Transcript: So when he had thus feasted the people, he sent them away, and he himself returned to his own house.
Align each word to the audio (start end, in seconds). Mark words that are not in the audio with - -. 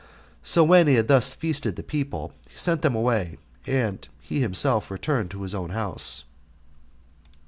So 0.41 0.63
when 0.63 0.87
he 0.87 0.95
had 0.95 1.07
thus 1.07 1.31
feasted 1.31 1.75
the 1.75 1.83
people, 1.83 2.33
he 2.49 2.57
sent 2.57 2.81
them 2.81 2.95
away, 2.95 3.37
and 3.67 4.07
he 4.19 4.41
himself 4.41 4.89
returned 4.89 5.29
to 5.29 5.43
his 5.43 5.53
own 5.53 5.69
house. 5.69 6.23